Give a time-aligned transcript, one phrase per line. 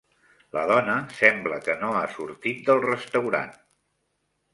[0.55, 3.53] La dona sembla que no ha sortit del restaurant.